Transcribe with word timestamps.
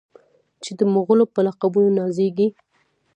چې 0.63 0.71
د 0.79 0.81
مغلو 0.95 1.25
په 1.33 1.39
لقبونو 1.47 1.89
نازیږي. 1.99 2.47